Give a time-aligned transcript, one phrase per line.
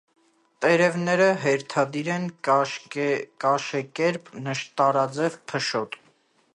[0.63, 6.01] Տերևները հերթադիր են, կաշեկերպ, նշտարաձև, փշոտ։